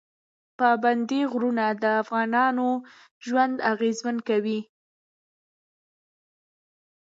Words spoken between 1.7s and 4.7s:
د افغانانو ژوند اغېزمن کوي.